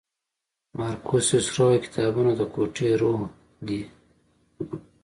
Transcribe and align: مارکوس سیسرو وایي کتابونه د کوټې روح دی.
مارکوس 0.77 1.23
سیسرو 1.29 1.61
وایي 1.67 1.79
کتابونه 1.85 2.31
د 2.35 2.41
کوټې 2.53 2.89
روح 3.01 3.19
دی. 3.67 3.81